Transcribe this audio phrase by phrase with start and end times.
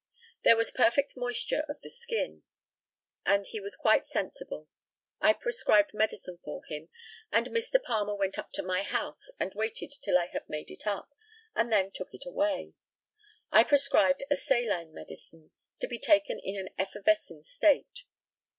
[0.43, 2.41] There was perfect moisture of the skin,
[3.23, 4.67] and he was quite sensible.
[5.19, 6.89] I prescribed medicine for him,
[7.31, 7.79] and Mr.
[7.79, 11.11] Palmer went up to my house and waited till I had made it up,
[11.53, 12.73] and then took it away.
[13.51, 15.51] I prescribed a saline medicine,
[15.81, 18.05] to be taken in an effervescing state.